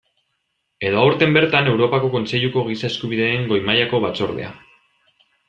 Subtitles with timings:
[0.87, 4.51] Edo aurten bertan Europako Kontseiluko Giza Eskubideen Goi mailako Batzordea.